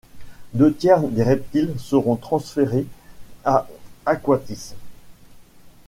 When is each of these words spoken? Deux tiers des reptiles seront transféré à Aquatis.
Deux 0.55 0.73
tiers 0.73 0.99
des 1.03 1.21
reptiles 1.21 1.75
seront 1.77 2.15
transféré 2.15 2.87
à 3.45 3.67
Aquatis. 4.07 4.73